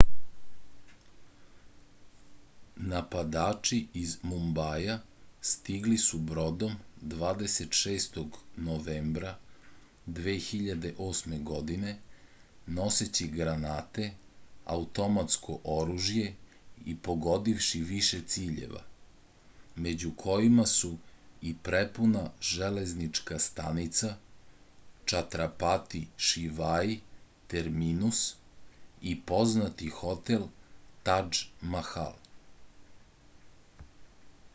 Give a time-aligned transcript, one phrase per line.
[2.91, 4.93] napadači iz mumbaja
[5.49, 6.71] stigli su brodom
[7.03, 8.25] 26.
[8.57, 9.35] novembra
[10.07, 11.43] 2008.
[11.43, 11.91] godine
[12.67, 14.11] noseći granate
[14.65, 16.33] automatsko oružje
[16.85, 18.83] i pogodivši više ciljeva
[19.75, 20.91] među kojima su
[21.41, 22.23] i prepuna
[22.53, 24.15] železnička stanica
[25.05, 26.99] čatrapati šivaji
[27.47, 28.23] terminus
[29.01, 30.47] i poznati hotel
[31.03, 32.13] tadž mahal